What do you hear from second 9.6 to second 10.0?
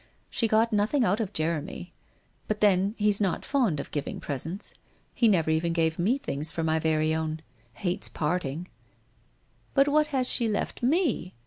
But